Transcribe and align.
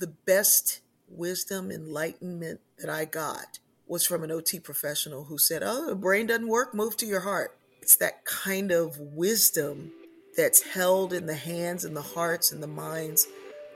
the 0.00 0.08
best 0.08 0.80
wisdom, 1.08 1.70
enlightenment 1.70 2.60
that 2.78 2.90
I 2.90 3.04
got 3.04 3.58
was 3.86 4.06
from 4.06 4.24
an 4.24 4.30
OT 4.30 4.58
professional 4.58 5.24
who 5.24 5.36
said, 5.36 5.62
Oh, 5.62 5.86
the 5.86 5.94
brain 5.94 6.26
doesn't 6.26 6.48
work, 6.48 6.74
move 6.74 6.96
to 6.98 7.06
your 7.06 7.20
heart. 7.20 7.56
It's 7.82 7.96
that 7.96 8.24
kind 8.24 8.72
of 8.72 8.98
wisdom 8.98 9.92
that's 10.36 10.62
held 10.62 11.12
in 11.12 11.26
the 11.26 11.34
hands 11.34 11.84
and 11.84 11.94
the 11.94 12.02
hearts 12.02 12.50
and 12.50 12.62
the 12.62 12.66
minds 12.66 13.26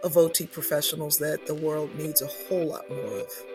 of 0.02 0.16
OT 0.16 0.46
professionals 0.46 1.18
that 1.18 1.46
the 1.46 1.54
world 1.54 1.94
needs 1.94 2.22
a 2.22 2.26
whole 2.26 2.66
lot 2.66 2.88
more 2.88 3.18
of. 3.18 3.53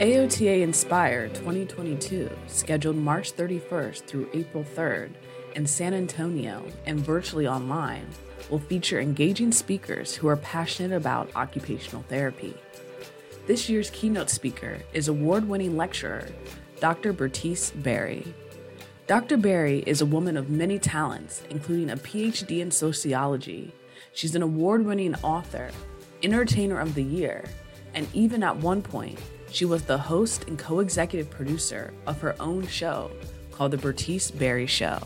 AOTA 0.00 0.62
Inspire 0.62 1.28
2022, 1.28 2.30
scheduled 2.46 2.96
March 2.96 3.36
31st 3.36 4.06
through 4.06 4.30
April 4.32 4.64
3rd 4.64 5.10
in 5.56 5.66
San 5.66 5.92
Antonio 5.92 6.64
and 6.86 6.98
virtually 6.98 7.46
online, 7.46 8.06
will 8.48 8.60
feature 8.60 8.98
engaging 8.98 9.52
speakers 9.52 10.14
who 10.14 10.26
are 10.26 10.38
passionate 10.38 10.96
about 10.96 11.28
occupational 11.36 12.02
therapy. 12.08 12.54
This 13.46 13.68
year's 13.68 13.90
keynote 13.90 14.30
speaker 14.30 14.78
is 14.94 15.08
award 15.08 15.46
winning 15.46 15.76
lecturer 15.76 16.26
Dr. 16.80 17.12
Bertice 17.12 17.70
Berry. 17.70 18.32
Dr. 19.06 19.36
Berry 19.36 19.84
is 19.86 20.00
a 20.00 20.06
woman 20.06 20.38
of 20.38 20.48
many 20.48 20.78
talents, 20.78 21.42
including 21.50 21.90
a 21.90 21.96
PhD 21.98 22.60
in 22.60 22.70
sociology. 22.70 23.74
She's 24.14 24.34
an 24.34 24.40
award 24.40 24.86
winning 24.86 25.14
author, 25.16 25.70
entertainer 26.22 26.80
of 26.80 26.94
the 26.94 27.04
year, 27.04 27.44
and 27.92 28.08
even 28.14 28.42
at 28.42 28.56
one 28.56 28.80
point, 28.80 29.18
she 29.52 29.64
was 29.64 29.82
the 29.82 29.98
host 29.98 30.44
and 30.48 30.58
co 30.58 30.80
executive 30.80 31.30
producer 31.30 31.92
of 32.06 32.20
her 32.20 32.34
own 32.40 32.66
show 32.66 33.10
called 33.50 33.72
The 33.72 33.78
Bertice 33.78 34.30
Berry 34.30 34.66
Show. 34.66 34.98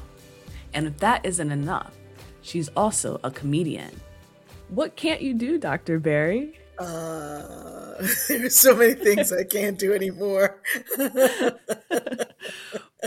And 0.74 0.86
if 0.86 0.96
that 0.98 1.24
isn't 1.24 1.50
enough, 1.50 1.96
she's 2.42 2.68
also 2.76 3.20
a 3.24 3.30
comedian. 3.30 3.90
What 4.68 4.96
can't 4.96 5.20
you 5.22 5.34
do, 5.34 5.58
Dr. 5.58 5.98
Berry? 5.98 6.58
Uh, 6.78 7.94
there's 8.28 8.56
so 8.60 8.74
many 8.74 8.94
things 8.94 9.32
I 9.32 9.44
can't 9.44 9.78
do 9.78 9.92
anymore. 9.92 10.60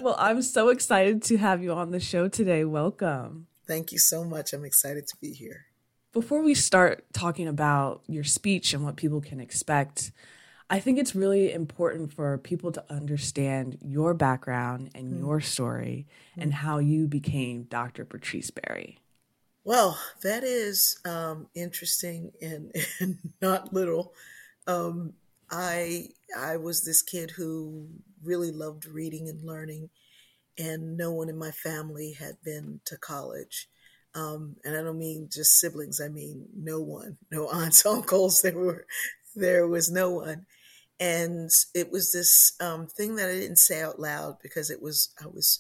well, 0.01 0.15
I'm 0.17 0.41
so 0.41 0.69
excited 0.69 1.21
to 1.23 1.37
have 1.37 1.61
you 1.61 1.73
on 1.73 1.91
the 1.91 1.99
show 1.99 2.27
today. 2.27 2.63
Welcome. 2.63 3.47
Thank 3.67 3.91
you 3.91 3.99
so 3.99 4.23
much. 4.23 4.53
I'm 4.53 4.63
excited 4.63 5.07
to 5.07 5.17
be 5.21 5.33
here. 5.33 5.65
Before 6.13 6.41
we 6.41 6.55
start 6.55 7.03
talking 7.13 7.47
about 7.47 8.01
your 8.07 8.23
speech 8.23 8.73
and 8.73 8.83
what 8.83 8.95
people 8.95 9.19
can 9.19 9.39
expect, 9.39 10.11
I 10.69 10.79
think 10.79 10.99
it's 10.99 11.15
really 11.15 11.53
important 11.53 12.13
for 12.13 12.37
people 12.37 12.71
to 12.73 12.83
understand 12.89 13.77
your 13.81 14.13
background 14.13 14.89
and 14.93 15.13
mm. 15.13 15.19
your 15.19 15.39
story 15.39 16.07
mm. 16.37 16.43
and 16.43 16.53
how 16.53 16.79
you 16.79 17.07
became 17.07 17.63
Dr. 17.63 18.03
Bertice 18.03 18.51
Berry. 18.51 18.99
Well, 19.63 19.97
that 20.23 20.43
is 20.43 20.99
um, 21.05 21.47
interesting 21.55 22.31
and, 22.41 22.73
and, 22.99 23.17
not 23.41 23.73
little. 23.73 24.13
Um, 24.65 25.13
I 25.49 26.09
I 26.37 26.57
was 26.57 26.83
this 26.83 27.01
kid 27.01 27.31
who 27.31 27.87
really 28.21 28.51
loved 28.51 28.85
reading 28.85 29.29
and 29.29 29.43
learning, 29.45 29.89
and 30.57 30.97
no 30.97 31.13
one 31.13 31.29
in 31.29 31.37
my 31.37 31.51
family 31.51 32.13
had 32.13 32.41
been 32.43 32.81
to 32.85 32.97
college. 32.97 33.69
Um, 34.13 34.57
and 34.65 34.75
I 34.75 34.81
don't 34.81 34.99
mean 34.99 35.29
just 35.31 35.59
siblings; 35.59 36.01
I 36.01 36.09
mean 36.09 36.45
no 36.55 36.81
one, 36.81 37.17
no 37.31 37.49
aunts, 37.53 37.85
uncles. 37.85 38.41
There 38.41 38.57
were 38.57 38.85
there 39.35 39.67
was 39.67 39.89
no 39.89 40.11
one 40.11 40.45
and 40.99 41.49
it 41.75 41.91
was 41.91 42.11
this 42.11 42.53
um, 42.59 42.87
thing 42.87 43.15
that 43.17 43.29
I 43.29 43.33
didn't 43.33 43.59
say 43.59 43.81
out 43.81 43.99
loud 43.99 44.37
because 44.41 44.69
it 44.69 44.81
was 44.81 45.09
I 45.23 45.27
was 45.27 45.59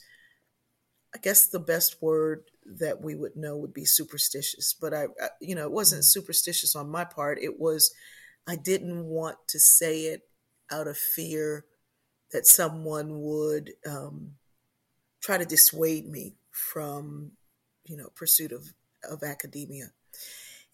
I 1.15 1.19
guess 1.19 1.47
the 1.47 1.59
best 1.59 2.01
word 2.01 2.43
that 2.79 3.01
we 3.01 3.15
would 3.15 3.35
know 3.35 3.57
would 3.57 3.73
be 3.73 3.85
superstitious, 3.85 4.75
but 4.79 4.93
I, 4.93 5.05
I 5.21 5.29
you 5.41 5.55
know 5.55 5.63
it 5.63 5.71
wasn't 5.71 6.01
mm-hmm. 6.01 6.19
superstitious 6.19 6.75
on 6.75 6.89
my 6.89 7.05
part. 7.05 7.39
It 7.41 7.59
was 7.59 7.93
I 8.47 8.55
didn't 8.55 9.05
want 9.05 9.37
to 9.49 9.59
say 9.59 10.05
it 10.05 10.21
out 10.71 10.87
of 10.87 10.97
fear 10.97 11.65
that 12.31 12.45
someone 12.45 13.21
would 13.21 13.71
um, 13.87 14.31
try 15.21 15.37
to 15.37 15.45
dissuade 15.45 16.07
me 16.07 16.35
from 16.51 17.31
you 17.85 17.95
know 17.95 18.09
pursuit 18.15 18.51
of 18.51 18.73
of 19.09 19.23
academia. 19.23 19.91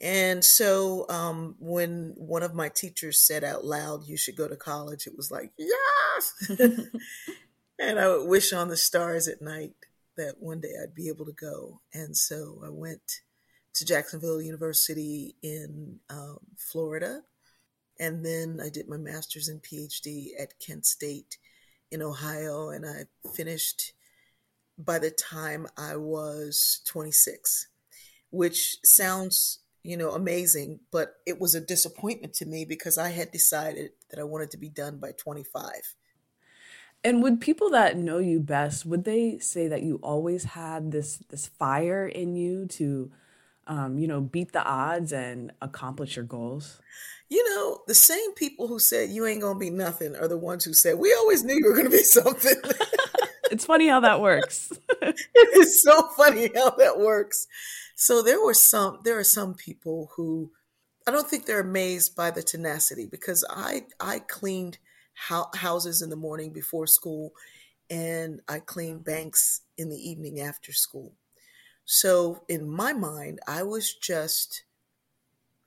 And 0.03 0.43
so 0.43 1.05
um, 1.07 1.55
when 1.59 2.13
one 2.17 2.43
of 2.43 2.53
my 2.53 2.67
teachers 2.67 3.25
said 3.25 3.45
out 3.45 3.63
loud, 3.63 4.05
you 4.05 4.17
should 4.17 4.35
go 4.35 4.49
to 4.49 4.57
college, 4.57 5.07
it 5.07 5.15
was 5.15 5.31
like, 5.31 5.51
yes. 5.57 6.51
and 7.79 7.97
I 7.97 8.09
would 8.09 8.27
wish 8.27 8.51
on 8.51 8.67
the 8.67 8.75
stars 8.75 9.29
at 9.29 9.41
night 9.41 9.71
that 10.17 10.35
one 10.41 10.59
day 10.59 10.73
I'd 10.83 10.93
be 10.93 11.07
able 11.07 11.25
to 11.25 11.31
go. 11.31 11.79
And 11.93 12.17
so 12.17 12.61
I 12.65 12.69
went 12.69 13.21
to 13.75 13.85
Jacksonville 13.85 14.41
University 14.41 15.37
in 15.41 16.01
um, 16.09 16.39
Florida. 16.57 17.21
And 17.97 18.25
then 18.25 18.59
I 18.61 18.67
did 18.67 18.89
my 18.89 18.97
master's 18.97 19.47
and 19.47 19.63
PhD 19.63 20.31
at 20.37 20.59
Kent 20.59 20.85
State 20.85 21.37
in 21.91 22.01
Ohio. 22.01 22.71
And 22.71 22.85
I 22.85 23.05
finished 23.33 23.93
by 24.77 24.99
the 24.99 25.11
time 25.11 25.65
I 25.77 25.95
was 25.95 26.81
26, 26.87 27.69
which 28.31 28.79
sounds 28.83 29.59
you 29.83 29.97
know, 29.97 30.11
amazing. 30.11 30.79
But 30.91 31.15
it 31.25 31.39
was 31.39 31.55
a 31.55 31.61
disappointment 31.61 32.33
to 32.35 32.45
me 32.45 32.65
because 32.65 32.97
I 32.97 33.09
had 33.09 33.31
decided 33.31 33.91
that 34.09 34.19
I 34.19 34.23
wanted 34.23 34.51
to 34.51 34.57
be 34.57 34.69
done 34.69 34.97
by 34.97 35.11
25. 35.11 35.95
And 37.03 37.21
would 37.21 37.41
people 37.41 37.69
that 37.71 37.97
know 37.97 38.19
you 38.19 38.39
best 38.39 38.85
would 38.85 39.03
they 39.03 39.37
say 39.39 39.67
that 39.67 39.83
you 39.83 39.99
always 40.01 40.45
had 40.45 40.91
this 40.91 41.17
this 41.29 41.47
fire 41.47 42.07
in 42.07 42.35
you 42.37 42.65
to, 42.67 43.11
um, 43.67 43.99
you 43.99 44.07
know, 44.07 44.21
beat 44.21 44.53
the 44.53 44.63
odds 44.63 45.11
and 45.11 45.51
accomplish 45.61 46.15
your 46.15 46.23
goals? 46.23 46.79
You 47.29 47.43
know, 47.49 47.79
the 47.87 47.95
same 47.95 48.33
people 48.35 48.67
who 48.67 48.79
said 48.79 49.09
you 49.09 49.25
ain't 49.25 49.41
gonna 49.41 49.59
be 49.59 49.69
nothing 49.69 50.15
are 50.15 50.29
the 50.29 50.37
ones 50.37 50.63
who 50.63 50.73
said 50.73 50.97
we 50.97 51.13
always 51.13 51.43
knew 51.43 51.55
you 51.55 51.65
were 51.65 51.75
gonna 51.75 51.89
be 51.89 51.97
something. 52.03 52.55
it's 53.51 53.65
funny 53.65 53.89
how 53.89 53.99
that 53.99 54.21
works. 54.21 54.71
it 55.01 55.57
is 55.57 55.83
so 55.83 56.07
funny 56.15 56.49
how 56.55 56.69
that 56.71 56.99
works. 56.99 57.47
So 58.03 58.21
there 58.21 58.43
were 58.43 58.53
some 58.53 58.99
there 59.05 59.17
are 59.17 59.23
some 59.23 59.53
people 59.53 60.11
who 60.17 60.51
I 61.07 61.11
don't 61.11 61.25
think 61.25 61.45
they're 61.45 61.61
amazed 61.61 62.17
by 62.17 62.31
the 62.31 62.43
tenacity 62.43 63.05
because 63.05 63.45
I 63.49 63.85
I 63.97 64.19
cleaned 64.19 64.77
ho- 65.29 65.49
houses 65.55 66.01
in 66.01 66.09
the 66.09 66.17
morning 66.17 66.51
before 66.51 66.85
school 66.85 67.31
and 67.89 68.41
I 68.49 68.59
cleaned 68.59 69.05
banks 69.05 69.61
in 69.77 69.87
the 69.87 69.95
evening 69.95 70.41
after 70.41 70.73
school. 70.73 71.13
So 71.85 72.43
in 72.49 72.69
my 72.69 72.91
mind, 72.91 73.39
I 73.47 73.63
was 73.63 73.93
just 73.93 74.65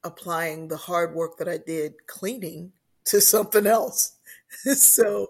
applying 0.04 0.68
the 0.68 0.76
hard 0.76 1.14
work 1.14 1.38
that 1.38 1.48
I 1.48 1.56
did 1.56 2.06
cleaning 2.06 2.72
to 3.06 3.22
something 3.22 3.66
else. 3.66 4.12
so 4.74 5.28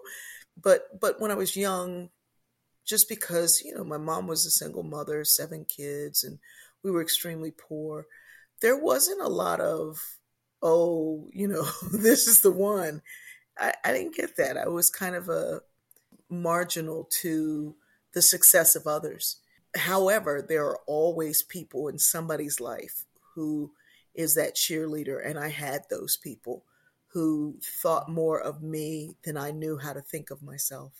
but 0.61 0.99
but 0.99 1.21
when 1.21 1.31
I 1.31 1.35
was 1.35 1.55
young, 1.55 2.09
just 2.83 3.09
because, 3.09 3.61
you 3.63 3.75
know, 3.75 3.83
my 3.83 3.97
mom 3.97 4.27
was 4.27 4.45
a 4.45 4.51
single 4.51 4.83
mother, 4.83 5.23
seven 5.23 5.65
kids 5.65 6.23
and 6.23 6.39
we 6.87 6.93
were 6.93 7.01
extremely 7.01 7.51
poor. 7.51 8.07
There 8.61 8.77
wasn't 8.77 9.21
a 9.21 9.27
lot 9.27 9.59
of, 9.59 9.99
oh, 10.61 11.27
you 11.33 11.47
know, 11.47 11.65
this 11.91 12.27
is 12.27 12.39
the 12.41 12.51
one. 12.51 13.01
I, 13.59 13.73
I 13.83 13.91
didn't 13.91 14.15
get 14.15 14.37
that. 14.37 14.57
I 14.57 14.69
was 14.69 14.89
kind 14.89 15.15
of 15.15 15.27
a 15.27 15.61
marginal 16.29 17.09
to 17.21 17.75
the 18.13 18.21
success 18.21 18.75
of 18.75 18.87
others. 18.87 19.37
However, 19.75 20.45
there 20.47 20.65
are 20.65 20.79
always 20.87 21.43
people 21.43 21.89
in 21.89 21.99
somebody's 21.99 22.61
life 22.61 23.03
who 23.35 23.71
is 24.15 24.35
that 24.35 24.55
cheerleader, 24.55 25.19
and 25.23 25.37
I 25.37 25.49
had 25.49 25.81
those 25.89 26.15
people 26.15 26.63
who 27.07 27.59
thought 27.81 28.09
more 28.09 28.39
of 28.39 28.63
me 28.63 29.15
than 29.23 29.35
I 29.35 29.51
knew 29.51 29.77
how 29.77 29.91
to 29.91 30.01
think 30.01 30.31
of 30.31 30.41
myself. 30.41 30.93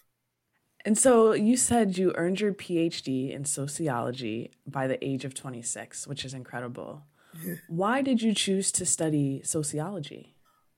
And 0.87 0.97
so 0.97 1.33
you 1.33 1.57
said 1.57 1.97
you 1.97 2.13
earned 2.15 2.39
your 2.39 2.53
PhD 2.53 3.29
in 3.35 3.43
sociology 3.43 4.51
by 4.65 4.87
the 4.87 5.03
age 5.05 5.25
of 5.25 5.33
26, 5.33 6.07
which 6.07 6.23
is 6.23 6.33
incredible. 6.33 7.01
Why 7.67 8.01
did 8.01 8.21
you 8.21 8.33
choose 8.33 8.71
to 8.71 8.85
study 8.85 9.41
sociology? 9.43 10.37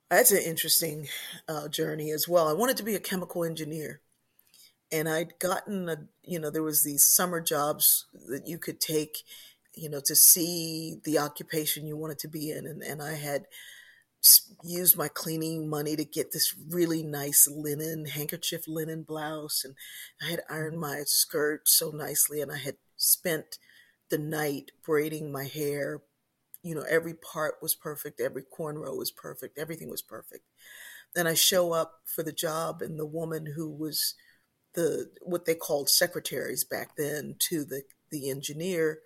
That's 0.10 0.32
an 0.32 0.42
interesting 0.42 1.10
uh, 1.48 1.68
journey 1.68 2.10
as 2.10 2.28
well. 2.28 2.48
I 2.48 2.54
wanted 2.54 2.78
to 2.78 2.84
be 2.84 2.96
a 2.96 3.00
chemical 3.00 3.44
engineer. 3.44 4.02
And 4.92 5.08
I'd 5.08 5.38
gotten 5.38 5.88
a, 5.88 5.98
you 6.24 6.40
know, 6.40 6.50
there 6.50 6.64
was 6.64 6.84
these 6.84 7.06
summer 7.06 7.40
jobs 7.40 8.08
that 8.30 8.48
you 8.48 8.58
could 8.58 8.82
take, 8.82 9.20
you 9.76 9.92
know, 9.92 10.02
to 10.06 10.16
see 10.16 10.96
the 11.04 11.20
occupation 11.20 11.86
you 11.86 11.96
wanted 11.96 12.18
to 12.18 12.28
be 12.28 12.50
in. 12.50 12.66
And, 12.66 12.82
and 12.82 13.00
I 13.00 13.14
had 13.14 13.46
used 14.64 14.98
my 14.98 15.08
cleaning 15.08 15.70
money 15.70 15.96
to 15.96 16.04
get 16.04 16.32
this 16.32 16.54
really 16.70 17.04
nice 17.04 17.48
linen 17.48 18.06
handkerchief 18.06 18.68
linen 18.68 19.04
blouse 19.04 19.64
and 19.64 19.76
i 20.22 20.30
had 20.30 20.42
ironed 20.50 20.74
mm-hmm. 20.74 20.82
my 20.82 21.02
skirt 21.06 21.68
so 21.68 21.90
nicely 21.92 22.42
and 22.42 22.52
i 22.52 22.58
had 22.58 22.76
spent 22.98 23.58
the 24.10 24.18
night 24.18 24.72
braiding 24.86 25.32
my 25.32 25.46
hair 25.46 26.02
you 26.64 26.76
know 26.76 26.84
every 26.90 27.14
part 27.14 27.56
was 27.62 27.76
perfect 27.76 28.20
every 28.20 28.44
cornrow 28.44 28.98
was 28.98 29.12
perfect 29.12 29.58
everything 29.58 29.90
was 29.90 30.02
perfect 30.02 30.44
And 31.16 31.28
I 31.28 31.34
show 31.34 31.74
up 31.74 32.02
for 32.06 32.24
the 32.24 32.32
job, 32.32 32.82
and 32.82 33.00
the 33.00 33.06
woman 33.06 33.46
who 33.56 33.70
was 33.70 34.16
the 34.76 35.10
what 35.22 35.46
they 35.46 35.56
called 35.56 35.90
secretaries 35.90 36.64
back 36.64 36.96
then 36.98 37.36
to 37.40 37.64
the 37.66 37.84
the 38.12 38.30
engineer 38.30 39.00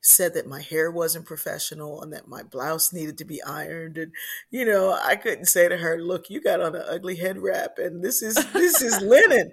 said 0.00 0.34
that 0.34 0.46
my 0.46 0.62
hair 0.62 0.90
wasn't 0.90 1.26
professional 1.26 2.00
and 2.00 2.12
that 2.12 2.28
my 2.28 2.42
blouse 2.42 2.92
needed 2.92 3.18
to 3.18 3.24
be 3.24 3.42
ironed 3.42 3.98
and 3.98 4.12
you 4.50 4.64
know 4.64 4.96
i 5.02 5.16
couldn't 5.16 5.46
say 5.46 5.68
to 5.68 5.76
her 5.78 5.98
look 5.98 6.30
you 6.30 6.40
got 6.40 6.60
on 6.60 6.76
an 6.76 6.84
ugly 6.88 7.16
head 7.16 7.38
wrap 7.38 7.78
and 7.78 8.04
this 8.04 8.22
is 8.22 8.34
this 8.52 8.80
is 8.82 9.00
linen 9.02 9.50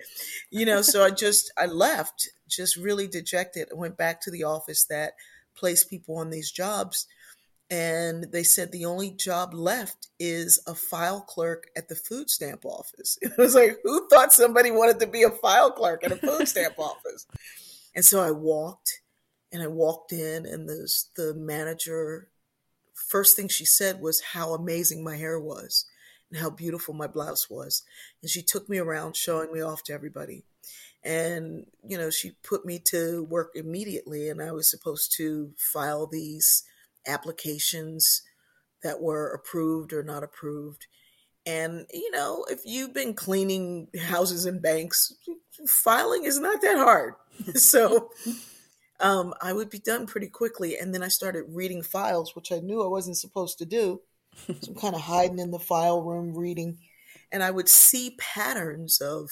you 0.52 0.66
know 0.66 0.82
so 0.82 1.04
i 1.04 1.10
just 1.10 1.52
i 1.58 1.66
left 1.66 2.30
just 2.48 2.76
really 2.76 3.08
dejected 3.08 3.68
i 3.72 3.76
went 3.76 3.98
back 3.98 4.22
to 4.22 4.30
the 4.30 4.44
office 4.44 4.86
that 4.86 5.14
placed 5.56 5.90
people 5.90 6.18
on 6.18 6.30
these 6.30 6.52
jobs 6.52 7.08
and 7.70 8.26
they 8.32 8.44
said 8.44 8.72
the 8.72 8.86
only 8.86 9.10
job 9.10 9.54
left 9.54 10.10
is 10.20 10.62
a 10.68 10.76
file 10.76 11.22
clerk 11.22 11.72
at 11.76 11.88
the 11.88 11.96
food 11.96 12.30
stamp 12.30 12.66
office. 12.66 13.18
It 13.24 13.36
was 13.36 13.56
like, 13.56 13.78
who 13.84 14.08
thought 14.10 14.32
somebody 14.32 14.70
wanted 14.70 15.00
to 15.00 15.08
be 15.08 15.24
a 15.24 15.32
file 15.32 15.72
clerk 15.72 16.04
at 16.04 16.12
a 16.12 16.18
food 16.18 16.48
stamp 16.48 16.78
office? 16.78 17.26
And 17.96 18.06
so 18.06 18.22
I 18.22 18.30
walked 18.30 19.02
and 19.54 19.62
I 19.62 19.68
walked 19.68 20.12
in, 20.12 20.48
and 20.48 20.68
the, 20.68 20.92
the 21.16 21.36
manager, 21.36 22.30
first 22.94 23.36
thing 23.38 23.48
she 23.48 23.66
said 23.66 24.02
was 24.02 24.20
how 24.20 24.56
amazing 24.56 25.04
my 25.04 25.16
hair 25.16 25.40
was 25.40 25.86
and 26.32 26.42
how 26.42 26.50
beautiful 26.50 26.96
my 26.96 27.06
blouse 27.06 27.50
was. 27.52 27.84
And 28.22 28.30
she 28.32 28.42
took 28.42 28.68
me 28.68 28.80
around 28.80 29.16
showing 29.16 29.54
me 29.54 29.62
off 29.62 29.84
to 29.84 29.94
everybody. 29.94 30.44
And, 31.04 31.68
you 31.88 31.98
know, 31.98 32.10
she 32.10 32.32
put 32.44 32.66
me 32.66 32.80
to 32.86 33.26
work 33.26 33.52
immediately, 33.54 34.28
and 34.30 34.42
I 34.42 34.52
was 34.52 34.72
supposed 34.72 35.14
to 35.18 35.52
file 35.58 36.08
these 36.08 36.64
applications 37.06 38.24
that 38.82 39.02
were 39.02 39.30
approved 39.30 39.94
or 39.94 40.02
not 40.02 40.24
approved. 40.24 40.88
And, 41.46 41.86
you 41.94 42.10
know, 42.10 42.46
if 42.50 42.62
you've 42.66 42.94
been 42.94 43.14
cleaning 43.14 43.90
houses 44.02 44.46
and 44.46 44.62
banks, 44.62 45.14
filing 45.68 46.24
is 46.24 46.40
not 46.40 46.62
that 46.62 46.78
hard. 46.78 47.16
so 47.56 48.10
um, 49.00 49.34
I 49.42 49.54
would 49.54 49.70
be 49.70 49.80
done 49.80 50.08
pretty 50.08 50.28
quickly. 50.28 50.78
And 50.78 50.94
then 50.94 51.04
I 51.04 51.08
started 51.08 51.46
reading 51.50 51.82
files, 51.82 52.36
which 52.36 52.52
I 52.52 52.60
knew 52.60 52.84
I 52.84 52.88
wasn't 52.88 53.18
supposed 53.18 53.58
to 53.60 53.66
do. 53.66 54.02
So 54.48 54.72
I'm 54.72 54.76
kind 54.76 54.96
of 54.96 55.02
hiding 55.02 55.40
in 55.40 55.52
the 55.52 55.60
file 55.60 56.02
room 56.02 56.36
reading. 56.36 56.80
And 57.32 57.44
I 57.44 57.52
would 57.52 57.70
see 57.70 58.18
patterns 58.20 59.02
of, 59.02 59.30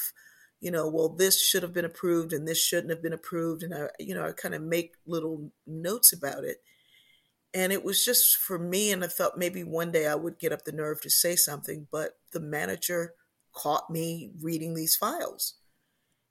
you 0.59 0.71
know, 0.71 0.87
well, 0.87 1.09
this 1.09 1.41
should 1.43 1.63
have 1.63 1.73
been 1.73 1.85
approved 1.85 2.33
and 2.33 2.47
this 2.47 2.61
shouldn't 2.63 2.91
have 2.91 3.01
been 3.01 3.13
approved. 3.13 3.63
And 3.63 3.73
I, 3.73 3.87
you 3.99 4.13
know, 4.13 4.25
I 4.25 4.31
kind 4.31 4.53
of 4.53 4.61
make 4.61 4.93
little 5.05 5.51
notes 5.65 6.13
about 6.13 6.43
it. 6.43 6.57
And 7.53 7.73
it 7.73 7.83
was 7.83 8.05
just 8.05 8.37
for 8.37 8.57
me. 8.57 8.91
And 8.91 9.03
I 9.03 9.07
thought 9.07 9.37
maybe 9.37 9.63
one 9.63 9.91
day 9.91 10.07
I 10.07 10.15
would 10.15 10.39
get 10.39 10.51
up 10.51 10.65
the 10.65 10.71
nerve 10.71 11.01
to 11.01 11.09
say 11.09 11.35
something. 11.35 11.87
But 11.91 12.17
the 12.31 12.39
manager 12.39 13.13
caught 13.53 13.89
me 13.89 14.31
reading 14.41 14.73
these 14.73 14.95
files. 14.95 15.55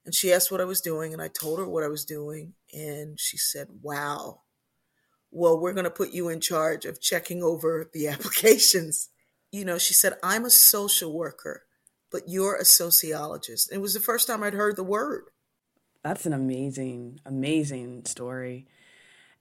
And 0.04 0.14
she 0.14 0.32
asked 0.32 0.50
what 0.50 0.60
I 0.60 0.64
was 0.64 0.80
doing, 0.80 1.12
and 1.12 1.20
I 1.20 1.28
told 1.28 1.58
her 1.58 1.68
what 1.68 1.84
I 1.84 1.88
was 1.88 2.04
doing. 2.04 2.54
And 2.72 3.18
she 3.20 3.36
said, 3.36 3.68
Wow, 3.82 4.42
well, 5.30 5.58
we're 5.58 5.72
going 5.72 5.84
to 5.84 5.90
put 5.90 6.12
you 6.12 6.28
in 6.28 6.40
charge 6.40 6.84
of 6.84 7.00
checking 7.00 7.42
over 7.42 7.90
the 7.92 8.08
applications. 8.14 9.08
You 9.52 9.64
know, 9.64 9.78
she 9.78 9.94
said, 9.94 10.14
I'm 10.22 10.44
a 10.44 10.50
social 10.50 11.12
worker, 11.12 11.64
but 12.10 12.22
you're 12.28 12.56
a 12.56 12.64
sociologist. 12.64 13.72
It 13.72 13.78
was 13.78 13.94
the 13.94 14.00
first 14.00 14.26
time 14.26 14.42
I'd 14.42 14.54
heard 14.54 14.76
the 14.76 14.84
word. 14.84 15.24
That's 16.02 16.24
an 16.24 16.32
amazing, 16.32 17.20
amazing 17.26 18.06
story. 18.06 18.66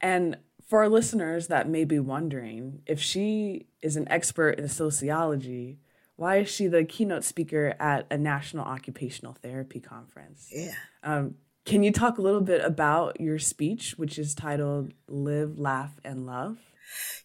And 0.01 0.37
for 0.67 0.79
our 0.79 0.89
listeners 0.89 1.47
that 1.47 1.69
may 1.69 1.85
be 1.85 1.99
wondering, 1.99 2.81
if 2.85 3.01
she 3.01 3.67
is 3.81 3.95
an 3.95 4.07
expert 4.09 4.59
in 4.59 4.67
sociology, 4.67 5.79
why 6.19 6.39
is 6.39 6.49
she 6.49 6.67
the 6.67 6.83
keynote 6.83 7.23
speaker 7.23 7.75
at 7.79 8.05
a 8.11 8.17
national 8.17 8.65
occupational 8.65 9.37
therapy 9.41 9.79
conference? 9.79 10.49
Yeah. 10.53 10.73
Um, 11.01 11.35
can 11.65 11.81
you 11.81 11.93
talk 11.93 12.17
a 12.17 12.21
little 12.21 12.41
bit 12.41 12.61
about 12.61 13.21
your 13.21 13.39
speech, 13.39 13.93
which 13.97 14.19
is 14.19 14.35
titled 14.35 14.91
"Live, 15.07 15.57
Laugh, 15.57 15.97
and 16.03 16.25
Love"? 16.25 16.57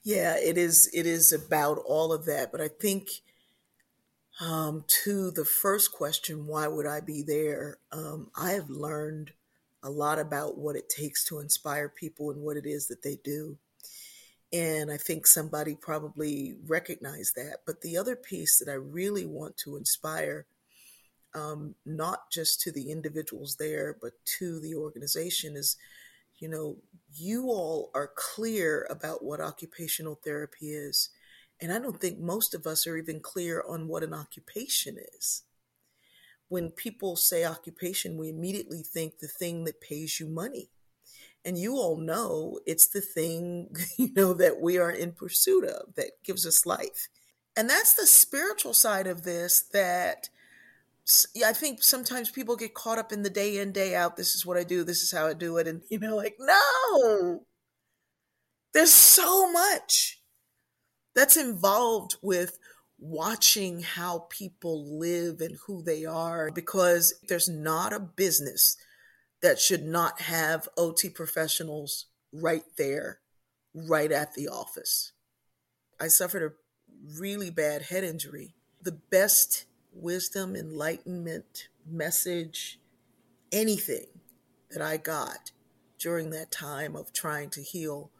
Yeah, 0.04 0.36
it 0.36 0.56
is. 0.56 0.88
It 0.94 1.06
is 1.06 1.32
about 1.32 1.78
all 1.78 2.12
of 2.12 2.24
that, 2.26 2.52
but 2.52 2.60
I 2.60 2.68
think 2.68 3.08
um, 4.40 4.84
to 5.04 5.32
the 5.32 5.44
first 5.44 5.90
question, 5.90 6.46
why 6.46 6.68
would 6.68 6.86
I 6.86 7.00
be 7.00 7.24
there? 7.26 7.78
Um, 7.90 8.30
I 8.36 8.52
have 8.52 8.70
learned 8.70 9.32
a 9.82 9.90
lot 9.90 10.20
about 10.20 10.56
what 10.56 10.76
it 10.76 10.88
takes 10.88 11.24
to 11.24 11.40
inspire 11.40 11.88
people 11.88 12.30
and 12.30 12.42
what 12.42 12.56
it 12.56 12.64
is 12.64 12.86
that 12.86 13.02
they 13.02 13.18
do. 13.24 13.58
And 14.54 14.88
I 14.92 14.98
think 14.98 15.26
somebody 15.26 15.74
probably 15.74 16.54
recognized 16.68 17.34
that. 17.34 17.58
But 17.66 17.80
the 17.80 17.96
other 17.96 18.14
piece 18.14 18.58
that 18.58 18.70
I 18.70 18.74
really 18.74 19.26
want 19.26 19.56
to 19.58 19.76
inspire, 19.76 20.46
um, 21.34 21.74
not 21.84 22.30
just 22.30 22.60
to 22.60 22.70
the 22.70 22.92
individuals 22.92 23.56
there, 23.58 23.96
but 24.00 24.12
to 24.38 24.60
the 24.60 24.76
organization, 24.76 25.56
is 25.56 25.76
you 26.38 26.48
know, 26.48 26.76
you 27.12 27.46
all 27.46 27.90
are 27.94 28.10
clear 28.14 28.86
about 28.90 29.24
what 29.24 29.40
occupational 29.40 30.20
therapy 30.24 30.70
is. 30.70 31.10
And 31.60 31.72
I 31.72 31.78
don't 31.78 32.00
think 32.00 32.18
most 32.18 32.54
of 32.54 32.66
us 32.66 32.86
are 32.86 32.96
even 32.96 33.20
clear 33.20 33.64
on 33.68 33.88
what 33.88 34.02
an 34.02 34.12
occupation 34.12 34.98
is. 35.16 35.42
When 36.48 36.70
people 36.70 37.16
say 37.16 37.44
occupation, 37.44 38.18
we 38.18 38.28
immediately 38.28 38.82
think 38.82 39.18
the 39.18 39.28
thing 39.28 39.64
that 39.64 39.80
pays 39.80 40.20
you 40.20 40.26
money 40.26 40.70
and 41.44 41.58
you 41.58 41.74
all 41.74 41.96
know 41.96 42.58
it's 42.66 42.88
the 42.88 43.00
thing 43.00 43.74
you 43.98 44.10
know 44.14 44.32
that 44.34 44.60
we 44.60 44.78
are 44.78 44.90
in 44.90 45.12
pursuit 45.12 45.64
of 45.64 45.94
that 45.96 46.12
gives 46.24 46.46
us 46.46 46.66
life. 46.66 47.08
And 47.56 47.70
that's 47.70 47.94
the 47.94 48.06
spiritual 48.06 48.74
side 48.74 49.06
of 49.06 49.22
this 49.22 49.62
that 49.72 50.28
i 51.46 51.52
think 51.52 51.82
sometimes 51.82 52.30
people 52.30 52.56
get 52.56 52.72
caught 52.72 52.98
up 52.98 53.12
in 53.12 53.22
the 53.22 53.28
day 53.28 53.58
in 53.58 53.72
day 53.72 53.94
out 53.94 54.16
this 54.16 54.34
is 54.34 54.46
what 54.46 54.56
i 54.56 54.64
do 54.64 54.82
this 54.82 55.02
is 55.02 55.12
how 55.12 55.26
i 55.26 55.34
do 55.34 55.58
it 55.58 55.68
and 55.68 55.82
you 55.90 55.98
know 55.98 56.16
like 56.16 56.34
no! 56.40 57.44
There's 58.74 58.90
so 58.90 59.50
much 59.52 60.20
that's 61.14 61.36
involved 61.36 62.16
with 62.22 62.58
watching 62.98 63.82
how 63.82 64.26
people 64.30 64.98
live 64.98 65.40
and 65.40 65.56
who 65.66 65.82
they 65.82 66.04
are 66.04 66.50
because 66.50 67.14
there's 67.28 67.48
not 67.48 67.92
a 67.92 68.00
business 68.00 68.76
that 69.42 69.58
should 69.58 69.84
not 69.84 70.22
have 70.22 70.68
OT 70.76 71.08
professionals 71.08 72.06
right 72.32 72.64
there, 72.76 73.20
right 73.74 74.10
at 74.10 74.34
the 74.34 74.48
office. 74.48 75.12
I 76.00 76.08
suffered 76.08 76.42
a 76.42 77.18
really 77.18 77.50
bad 77.50 77.82
head 77.82 78.04
injury. 78.04 78.54
The 78.82 78.98
best 79.10 79.66
wisdom, 79.92 80.56
enlightenment, 80.56 81.68
message, 81.86 82.80
anything 83.52 84.06
that 84.70 84.82
I 84.82 84.96
got 84.96 85.52
during 85.98 86.30
that 86.30 86.50
time 86.50 86.96
of 86.96 87.12
trying 87.12 87.50
to 87.50 87.62
heal 87.62 88.10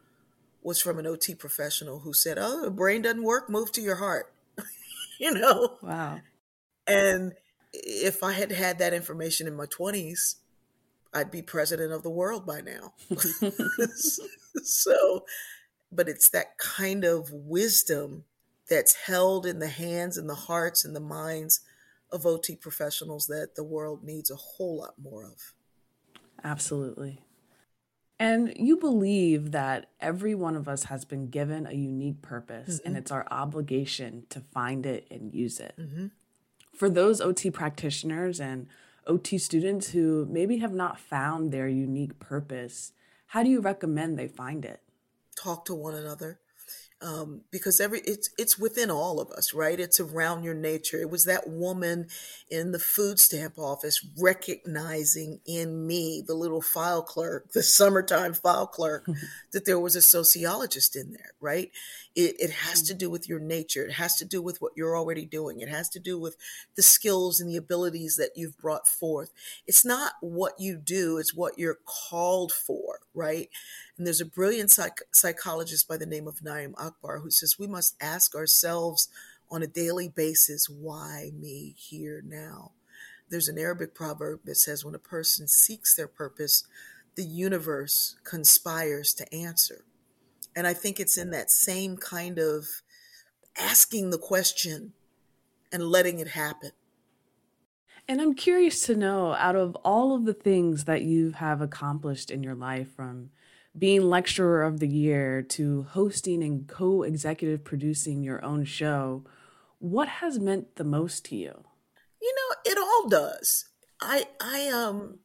was 0.63 0.81
from 0.81 0.99
an 0.99 1.07
OT 1.07 1.35
professional 1.35 2.01
who 2.01 2.15
said, 2.15 2.39
Oh, 2.41 2.63
the 2.63 2.71
brain 2.71 3.03
doesn't 3.03 3.23
work, 3.23 3.51
move 3.51 3.73
to 3.73 3.83
your 3.83 3.97
heart. 3.97 4.33
you 5.19 5.33
know? 5.33 5.79
Wow. 5.83 6.21
And 6.87 7.35
if 7.73 8.23
I 8.23 8.33
had 8.33 8.53
had 8.53 8.79
that 8.79 8.95
information 8.95 9.47
in 9.47 9.57
my 9.57 9.67
20s, 9.67 10.37
I'd 11.15 11.31
be 11.31 11.43
president 11.43 11.93
of 11.93 12.03
the 12.03 12.11
world 12.11 12.45
by 12.47 12.61
now. 12.61 12.93
so, 14.63 15.25
but 15.93 16.09
it's 16.09 16.29
that 16.31 16.59
kind 16.59 17.05
of 17.05 17.31
wisdom 17.33 18.25
that's 18.69 18.95
held 18.95 19.47
in 19.47 19.59
the 19.59 19.69
hands 19.69 20.17
and 20.17 20.29
the 20.29 20.35
hearts 20.35 20.85
and 20.85 20.95
the 20.97 21.01
minds 21.01 21.61
of 22.11 22.27
OT 22.27 22.57
professionals 22.57 23.27
that 23.27 23.55
the 23.57 23.65
world 23.65 24.03
needs 24.03 24.31
a 24.31 24.37
whole 24.37 24.79
lot 24.79 24.95
more 25.01 25.25
of. 25.25 25.53
Absolutely. 26.43 27.21
And 28.19 28.53
you 28.57 28.77
believe 28.77 29.51
that 29.53 29.91
every 30.01 30.35
one 30.35 30.55
of 30.55 30.69
us 30.69 30.85
has 30.85 31.05
been 31.05 31.29
given 31.29 31.67
a 31.67 31.73
unique 31.73 32.23
purpose, 32.23 32.79
mm-hmm. 32.79 32.89
and 32.89 32.97
it's 32.97 33.11
our 33.11 33.27
obligation 33.31 34.25
to 34.31 34.41
find 34.53 34.87
it 34.87 35.07
and 35.11 35.35
use 35.35 35.59
it. 35.59 35.75
Mm-hmm. 35.79 36.07
For 36.73 36.89
those 36.89 37.21
OT 37.21 37.51
practitioners 37.51 38.41
and 38.41 38.69
OT 39.07 39.39
students 39.39 39.91
who 39.91 40.27
maybe 40.31 40.59
have 40.59 40.73
not 40.73 40.99
found 40.99 41.53
their 41.53 41.69
unique 41.69 42.19
purpose, 42.19 42.93
how 43.29 43.43
do 43.43 43.51
you 43.51 43.61
recommend 43.61 44.19
they 44.19 44.29
find 44.29 44.65
it? 44.65 44.81
Talk 45.37 45.65
to 45.67 45.75
one 45.75 45.95
another 45.95 46.39
um, 47.05 47.43
because 47.51 47.81
every 47.81 48.01
it's 48.01 48.31
it's 48.39 48.59
within 48.59 48.91
all 48.91 49.21
of 49.21 49.31
us, 49.31 49.53
right? 49.53 49.79
It's 49.79 50.01
around 50.01 50.43
your 50.43 50.55
nature. 50.55 50.99
It 50.99 51.11
was 51.11 51.27
that 51.27 51.49
woman 51.49 52.07
in 52.51 52.73
the 52.73 52.79
food 52.79 53.19
stamp 53.19 53.59
office 53.59 54.05
recognizing 54.19 55.41
in 55.45 55.87
me, 55.87 56.23
the 56.27 56.35
little 56.35 56.63
file 56.63 57.03
clerk, 57.03 57.53
the 57.53 57.63
summertime 57.63 58.33
file 58.33 58.67
clerk, 58.67 59.07
that 59.53 59.67
there 59.67 59.79
was 59.79 59.97
a 59.97 60.03
sociologist 60.03 60.97
in 60.97 61.13
there, 61.13 61.33
right? 61.41 61.71
It, 62.15 62.37
it 62.39 62.51
has 62.51 62.83
to 62.83 62.95
mm. 62.95 62.99
do 62.99 63.11
with 63.11 63.29
your 63.29 63.41
nature. 63.41 63.85
It 63.85 63.95
has 63.95 64.17
to 64.17 64.25
do 64.25 64.41
with 64.41 64.61
what 64.61 64.73
you're 64.77 64.97
already 64.97 65.25
doing. 65.25 65.61
It 65.61 65.69
has 65.69 65.89
to 65.91 65.99
do 65.99 66.19
with 66.19 66.37
the 66.77 66.83
skills 66.83 67.41
and 67.41 67.51
the 67.51 67.57
abilities 67.57 68.17
that 68.17 68.31
you've 68.37 68.57
brought 68.59 68.87
forth. 68.87 69.33
It's 69.67 69.85
not 69.85 70.13
what 70.21 70.55
you 70.59 70.77
do; 70.77 71.19
it's 71.19 71.35
what 71.35 71.59
you're 71.59 71.79
called 71.85 72.53
for, 72.53 73.01
right? 73.15 73.49
And 73.97 74.07
there's 74.07 74.21
a 74.21 74.27
brilliant 74.27 74.71
psych- 74.71 75.03
psychologist 75.13 75.89
by 75.89 75.97
the 75.97 76.07
name 76.07 76.29
of 76.29 76.41
Na'im 76.41 76.75
Akbar 76.79 77.19
who 77.19 77.31
says 77.31 77.59
we 77.59 77.67
must 77.67 77.97
ask 78.01 78.35
ourselves 78.35 79.09
on 79.51 79.63
a 79.63 79.69
daily 79.69 80.09
basis, 80.09 80.69
why 80.69 81.31
me 81.39 81.75
here 81.77 82.23
now? 82.27 82.73
There's 83.29 83.49
an 83.49 83.59
Arabic 83.59 83.95
proverb 83.95 84.41
that 84.45 84.57
says 84.57 84.85
when 84.85 84.95
a 84.95 84.99
person 84.99 85.49
seeks 85.49 85.95
their 85.95 86.09
purpose, 86.09 86.65
the 87.15 87.25
universe 87.25 88.17
conspires 88.25 89.15
to 89.15 89.35
answer. 89.35 89.85
And 90.57 90.67
I 90.67 90.75
think 90.75 91.01
it's 91.01 91.19
in 91.19 91.31
that 91.31 91.51
same 91.51 91.97
kind 91.97 92.39
of 92.39 92.67
asking 93.59 94.11
the 94.11 94.19
question 94.19 94.93
and 95.73 95.85
letting 95.85 96.21
it 96.21 96.29
happen. 96.29 96.71
And 98.07 98.21
I'm 98.21 98.35
curious 98.35 98.85
to 98.87 98.95
know 98.95 99.33
out 99.35 99.57
of 99.57 99.75
all 99.77 100.15
of 100.15 100.27
the 100.27 100.35
things 100.35 100.85
that 100.85 101.03
you 101.03 101.33
have 101.33 101.63
accomplished 101.63 102.31
in 102.31 102.43
your 102.43 102.55
life, 102.55 102.89
from 102.95 103.31
being 103.77 104.03
lecturer 104.03 104.63
of 104.63 104.79
the 104.79 104.89
year 104.89 105.43
to 105.43 105.85
hosting 105.91 106.45
and 106.45 106.69
co 106.69 107.03
executive 107.03 107.65
producing 107.65 108.23
your 108.23 108.45
own 108.45 108.65
show, 108.65 109.25
what 109.79 110.09
has 110.09 110.39
meant 110.39 110.77
the 110.77 110.85
most 110.85 111.25
to 111.27 111.37
you? 111.37 111.65
You 112.21 112.35
know, 112.37 112.73
it 112.73 112.79
all 112.79 113.09
does. 113.09 113.69
I, 114.01 114.27
I, 114.41 114.69
um, 114.69 115.21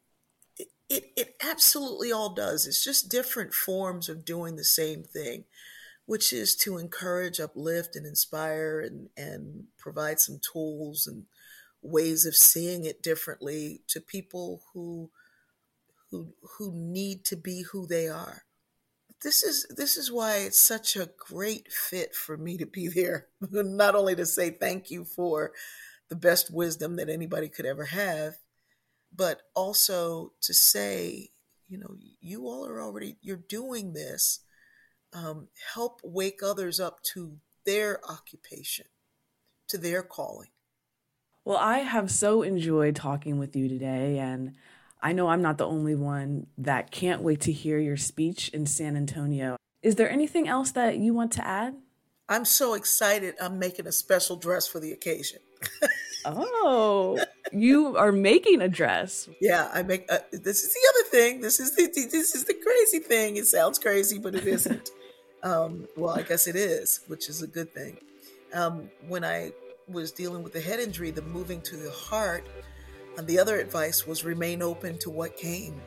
it, 0.89 1.11
it 1.15 1.35
absolutely 1.43 2.11
all 2.11 2.33
does. 2.33 2.65
It's 2.65 2.83
just 2.83 3.09
different 3.09 3.53
forms 3.53 4.09
of 4.09 4.25
doing 4.25 4.55
the 4.55 4.63
same 4.63 5.03
thing, 5.03 5.45
which 6.05 6.33
is 6.33 6.55
to 6.57 6.77
encourage, 6.77 7.39
uplift, 7.39 7.95
and 7.95 8.05
inspire 8.05 8.79
and, 8.79 9.09
and 9.15 9.65
provide 9.77 10.19
some 10.19 10.39
tools 10.39 11.05
and 11.05 11.25
ways 11.81 12.25
of 12.25 12.35
seeing 12.35 12.85
it 12.85 13.03
differently 13.03 13.81
to 13.87 14.01
people 14.01 14.63
who 14.73 15.09
who 16.11 16.33
who 16.57 16.71
need 16.73 17.23
to 17.25 17.37
be 17.37 17.63
who 17.71 17.85
they 17.85 18.07
are. 18.07 18.43
This 19.21 19.43
is 19.43 19.67
this 19.69 19.95
is 19.95 20.11
why 20.11 20.37
it's 20.37 20.59
such 20.59 20.95
a 20.95 21.09
great 21.17 21.71
fit 21.71 22.15
for 22.15 22.35
me 22.35 22.57
to 22.57 22.65
be 22.65 22.87
there. 22.87 23.27
Not 23.51 23.95
only 23.95 24.15
to 24.15 24.25
say 24.25 24.49
thank 24.49 24.89
you 24.89 25.05
for 25.05 25.51
the 26.09 26.15
best 26.15 26.51
wisdom 26.51 26.95
that 26.95 27.09
anybody 27.09 27.47
could 27.47 27.67
ever 27.67 27.85
have, 27.85 28.37
but 29.15 29.41
also 29.55 30.33
to 30.41 30.53
say, 30.53 31.29
you 31.67 31.77
know, 31.77 31.95
you 32.21 32.47
all 32.47 32.65
are 32.67 32.81
already 32.81 33.17
you're 33.21 33.37
doing 33.37 33.93
this. 33.93 34.39
Um, 35.11 35.47
help 35.73 36.01
wake 36.03 36.41
others 36.43 36.79
up 36.79 37.01
to 37.13 37.37
their 37.65 37.99
occupation, 38.07 38.85
to 39.67 39.77
their 39.77 40.03
calling. 40.03 40.49
Well, 41.45 41.57
I 41.57 41.79
have 41.79 42.11
so 42.11 42.43
enjoyed 42.43 42.95
talking 42.95 43.39
with 43.39 43.55
you 43.55 43.67
today, 43.67 44.19
and 44.19 44.53
I 45.01 45.13
know 45.13 45.29
I'm 45.29 45.41
not 45.41 45.57
the 45.57 45.65
only 45.65 45.95
one 45.95 46.47
that 46.57 46.91
can't 46.91 47.21
wait 47.21 47.41
to 47.41 47.51
hear 47.51 47.79
your 47.79 47.97
speech 47.97 48.49
in 48.49 48.65
San 48.65 48.95
Antonio. 48.95 49.55
Is 49.81 49.95
there 49.95 50.09
anything 50.09 50.47
else 50.47 50.71
that 50.71 50.97
you 50.97 51.13
want 51.13 51.31
to 51.33 51.47
add? 51.47 51.75
I'm 52.27 52.45
so 52.45 52.75
excited. 52.75 53.35
I'm 53.41 53.57
making 53.57 53.87
a 53.87 53.91
special 53.91 54.35
dress 54.35 54.67
for 54.67 54.79
the 54.79 54.91
occasion. 54.91 55.39
Oh, 56.25 57.23
you 57.51 57.97
are 57.97 58.11
making 58.11 58.61
a 58.61 58.67
dress. 58.67 59.29
Yeah, 59.41 59.69
I 59.73 59.83
make. 59.83 60.11
Uh, 60.11 60.19
this 60.31 60.63
is 60.63 60.73
the 60.73 60.89
other 60.89 61.09
thing. 61.09 61.41
This 61.41 61.59
is 61.59 61.75
the 61.75 61.87
this 61.87 62.35
is 62.35 62.43
the 62.45 62.53
crazy 62.53 62.99
thing. 62.99 63.37
It 63.37 63.45
sounds 63.45 63.79
crazy, 63.79 64.19
but 64.19 64.35
it 64.35 64.45
isn't. 64.45 64.91
um, 65.43 65.87
well, 65.95 66.17
I 66.17 66.21
guess 66.21 66.47
it 66.47 66.55
is, 66.55 67.01
which 67.07 67.29
is 67.29 67.41
a 67.41 67.47
good 67.47 67.73
thing. 67.73 67.97
Um, 68.53 68.89
when 69.07 69.23
I 69.23 69.51
was 69.87 70.11
dealing 70.11 70.43
with 70.43 70.53
the 70.53 70.61
head 70.61 70.79
injury, 70.79 71.11
the 71.11 71.21
moving 71.21 71.61
to 71.61 71.75
the 71.75 71.91
heart, 71.91 72.45
and 73.17 73.27
the 73.27 73.39
other 73.39 73.59
advice 73.59 74.05
was 74.05 74.23
remain 74.23 74.61
open 74.61 74.97
to 74.99 75.09
what 75.09 75.37
came. 75.37 75.79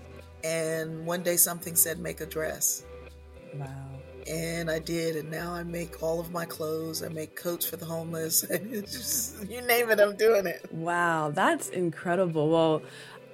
And 0.44 1.06
one 1.06 1.22
day 1.22 1.36
something 1.36 1.76
said, 1.76 1.98
make 1.98 2.20
a 2.20 2.26
dress. 2.26 2.84
Wow. 3.54 4.01
And 4.28 4.70
I 4.70 4.78
did, 4.78 5.16
and 5.16 5.30
now 5.30 5.52
I 5.52 5.62
make 5.62 6.02
all 6.02 6.20
of 6.20 6.30
my 6.30 6.44
clothes. 6.44 7.02
I 7.02 7.08
make 7.08 7.36
coats 7.36 7.66
for 7.66 7.76
the 7.76 7.84
homeless. 7.84 8.42
just, 8.82 9.48
you 9.48 9.60
name 9.62 9.90
it, 9.90 10.00
I'm 10.00 10.16
doing 10.16 10.46
it. 10.46 10.66
Wow, 10.72 11.30
that's 11.30 11.68
incredible. 11.68 12.48
Well, 12.50 12.82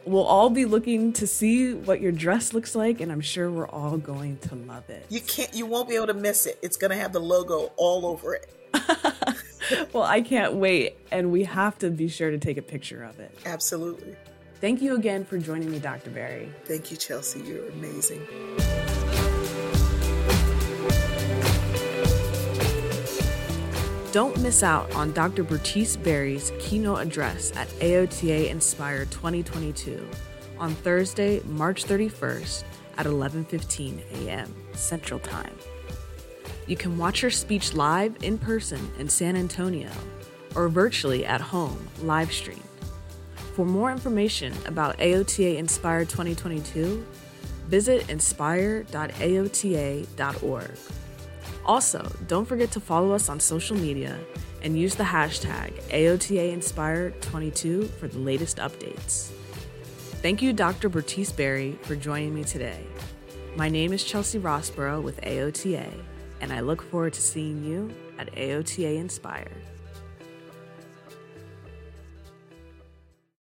we'll 0.04 0.24
all 0.24 0.50
be 0.50 0.64
looking 0.64 1.12
to 1.14 1.26
see 1.26 1.74
what 1.74 2.00
your 2.00 2.12
dress 2.12 2.52
looks 2.52 2.74
like, 2.74 3.00
and 3.00 3.12
I'm 3.12 3.20
sure 3.20 3.50
we're 3.50 3.68
all 3.68 3.98
going 3.98 4.38
to 4.38 4.54
love 4.54 4.88
it. 4.88 5.06
You 5.08 5.20
can't, 5.20 5.52
you 5.54 5.66
won't 5.66 5.88
be 5.88 5.96
able 5.96 6.08
to 6.08 6.14
miss 6.14 6.46
it. 6.46 6.58
It's 6.62 6.76
going 6.76 6.90
to 6.90 6.96
have 6.96 7.12
the 7.12 7.20
logo 7.20 7.72
all 7.76 8.06
over 8.06 8.34
it. 8.34 8.50
well, 9.92 10.04
I 10.04 10.20
can't 10.20 10.54
wait. 10.54 10.96
And 11.10 11.30
we 11.30 11.44
have 11.44 11.78
to 11.78 11.90
be 11.90 12.08
sure 12.08 12.30
to 12.30 12.38
take 12.38 12.56
a 12.56 12.62
picture 12.62 13.02
of 13.04 13.20
it. 13.20 13.36
Absolutely. 13.46 14.16
Thank 14.60 14.82
you 14.82 14.96
again 14.96 15.24
for 15.24 15.38
joining 15.38 15.70
me, 15.70 15.78
Dr. 15.78 16.10
Berry. 16.10 16.52
Thank 16.64 16.90
you, 16.90 16.96
Chelsea. 16.96 17.40
You're 17.40 17.68
amazing. 17.68 18.26
Don't 24.10 24.40
miss 24.40 24.62
out 24.62 24.90
on 24.94 25.12
Dr. 25.12 25.44
Bertice 25.44 25.94
Berry's 25.94 26.50
keynote 26.58 27.00
address 27.00 27.52
at 27.54 27.68
AOTA 27.80 28.48
Inspire 28.48 29.04
2022 29.04 30.08
on 30.58 30.74
Thursday, 30.76 31.42
March 31.44 31.84
31st 31.84 32.64
at 32.96 33.04
11:15 33.04 34.24
a.m. 34.24 34.54
Central 34.72 35.20
Time. 35.20 35.54
You 36.66 36.74
can 36.74 36.96
watch 36.96 37.20
her 37.20 37.28
speech 37.28 37.74
live 37.74 38.16
in 38.22 38.38
person 38.38 38.80
in 38.98 39.10
San 39.10 39.36
Antonio 39.36 39.90
or 40.54 40.70
virtually 40.70 41.26
at 41.26 41.42
home 41.42 41.86
live 42.02 42.32
stream. 42.32 42.64
For 43.54 43.66
more 43.66 43.92
information 43.92 44.54
about 44.64 44.96
AOTA 44.96 45.58
Inspire 45.58 46.06
2022, 46.06 47.04
visit 47.66 48.08
inspire.aota.org. 48.08 50.78
Also, 51.64 52.10
don't 52.26 52.44
forget 52.44 52.70
to 52.72 52.80
follow 52.80 53.12
us 53.12 53.28
on 53.28 53.38
social 53.40 53.76
media 53.76 54.18
and 54.62 54.78
use 54.78 54.94
the 54.94 55.04
hashtag 55.04 55.72
AOTA 55.90 56.52
Inspire 56.52 57.10
22 57.20 57.84
for 57.84 58.08
the 58.08 58.18
latest 58.18 58.58
updates. 58.58 59.30
Thank 60.22 60.42
you, 60.42 60.52
Dr. 60.52 60.88
Bertice 60.88 61.30
Berry, 61.30 61.78
for 61.82 61.94
joining 61.94 62.34
me 62.34 62.44
today. 62.44 62.84
My 63.56 63.68
name 63.68 63.92
is 63.92 64.02
Chelsea 64.04 64.38
Rossborough 64.38 65.02
with 65.02 65.20
AOTA 65.20 65.88
and 66.40 66.52
I 66.52 66.60
look 66.60 66.82
forward 66.82 67.12
to 67.14 67.22
seeing 67.22 67.64
you 67.64 67.90
at 68.18 68.32
AOTA 68.34 68.96
Inspire. 68.98 69.50